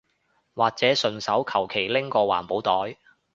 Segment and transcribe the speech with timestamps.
[0.55, 2.97] 或者順手求其拎個環保袋